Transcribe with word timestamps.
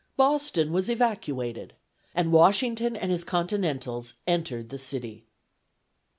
Boston 0.17 0.71
was 0.73 0.89
evacuated, 0.89 1.75
and 2.15 2.31
Washington 2.31 2.95
and 2.95 3.11
his 3.11 3.23
Continentals 3.23 4.15
entered 4.25 4.69
the 4.69 4.79
city. 4.79 5.27